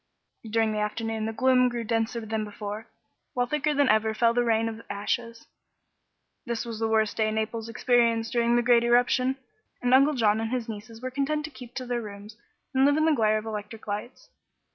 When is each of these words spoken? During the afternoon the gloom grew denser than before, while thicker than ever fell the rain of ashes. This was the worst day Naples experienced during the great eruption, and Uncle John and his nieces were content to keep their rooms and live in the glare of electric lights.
During 0.49 0.71
the 0.71 0.79
afternoon 0.79 1.27
the 1.27 1.31
gloom 1.31 1.69
grew 1.69 1.83
denser 1.83 2.21
than 2.25 2.43
before, 2.43 2.87
while 3.35 3.45
thicker 3.45 3.71
than 3.71 3.87
ever 3.87 4.15
fell 4.15 4.33
the 4.33 4.43
rain 4.43 4.67
of 4.67 4.81
ashes. 4.89 5.45
This 6.43 6.65
was 6.65 6.79
the 6.79 6.87
worst 6.87 7.17
day 7.17 7.29
Naples 7.29 7.69
experienced 7.69 8.31
during 8.33 8.55
the 8.55 8.63
great 8.63 8.83
eruption, 8.83 9.35
and 9.79 9.93
Uncle 9.93 10.15
John 10.15 10.41
and 10.41 10.49
his 10.49 10.67
nieces 10.67 11.03
were 11.03 11.11
content 11.11 11.45
to 11.45 11.51
keep 11.51 11.75
their 11.75 12.01
rooms 12.01 12.35
and 12.73 12.83
live 12.83 12.97
in 12.97 13.05
the 13.05 13.13
glare 13.13 13.37
of 13.37 13.45
electric 13.45 13.85
lights. 13.85 14.29